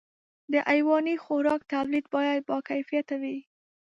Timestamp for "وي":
3.21-3.37